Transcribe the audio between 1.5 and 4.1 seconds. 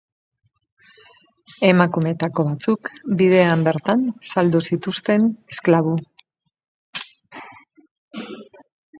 Emakumeetako batzuk bidean bertan